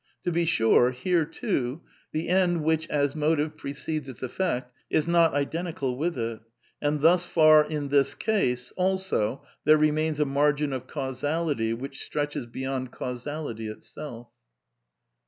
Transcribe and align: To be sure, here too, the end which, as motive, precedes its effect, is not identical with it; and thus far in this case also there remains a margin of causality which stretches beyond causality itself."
To 0.23 0.31
be 0.31 0.45
sure, 0.45 0.89
here 0.89 1.25
too, 1.25 1.81
the 2.11 2.27
end 2.27 2.63
which, 2.63 2.87
as 2.89 3.15
motive, 3.15 3.55
precedes 3.55 4.09
its 4.09 4.23
effect, 4.23 4.73
is 4.89 5.07
not 5.07 5.35
identical 5.35 5.95
with 5.95 6.17
it; 6.17 6.39
and 6.81 7.01
thus 7.01 7.27
far 7.27 7.63
in 7.63 7.89
this 7.89 8.15
case 8.15 8.73
also 8.75 9.43
there 9.63 9.77
remains 9.77 10.19
a 10.19 10.25
margin 10.25 10.73
of 10.73 10.87
causality 10.87 11.71
which 11.75 11.99
stretches 12.01 12.47
beyond 12.47 12.91
causality 12.91 13.67
itself." 13.67 14.29